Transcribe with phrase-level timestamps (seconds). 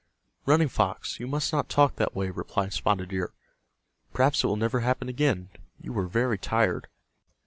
[0.47, 3.33] "Running Fox, you must not talk that way," replied Spotted Deer.
[4.13, 5.49] "Perhaps it will never happen again.
[5.79, 6.87] You were very tired."